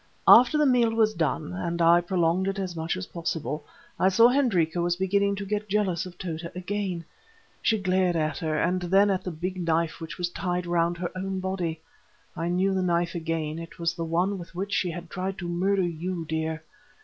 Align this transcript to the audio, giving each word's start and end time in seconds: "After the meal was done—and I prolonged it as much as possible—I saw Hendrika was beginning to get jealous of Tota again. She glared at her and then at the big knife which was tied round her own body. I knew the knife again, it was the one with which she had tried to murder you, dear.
"After 0.27 0.57
the 0.57 0.65
meal 0.65 0.89
was 0.95 1.13
done—and 1.13 1.79
I 1.79 2.01
prolonged 2.01 2.47
it 2.47 2.57
as 2.57 2.75
much 2.75 2.97
as 2.97 3.05
possible—I 3.05 4.09
saw 4.09 4.29
Hendrika 4.29 4.81
was 4.81 4.95
beginning 4.95 5.35
to 5.35 5.45
get 5.45 5.69
jealous 5.69 6.07
of 6.07 6.17
Tota 6.17 6.51
again. 6.55 7.05
She 7.61 7.77
glared 7.77 8.15
at 8.15 8.39
her 8.39 8.57
and 8.59 8.81
then 8.81 9.11
at 9.11 9.23
the 9.23 9.29
big 9.29 9.57
knife 9.61 10.01
which 10.01 10.17
was 10.17 10.29
tied 10.31 10.65
round 10.65 10.97
her 10.97 11.11
own 11.15 11.39
body. 11.39 11.81
I 12.35 12.47
knew 12.47 12.73
the 12.73 12.81
knife 12.81 13.13
again, 13.13 13.59
it 13.59 13.77
was 13.77 13.93
the 13.93 14.03
one 14.03 14.39
with 14.39 14.55
which 14.55 14.73
she 14.73 14.89
had 14.89 15.07
tried 15.07 15.37
to 15.37 15.47
murder 15.47 15.83
you, 15.83 16.25
dear. 16.25 16.63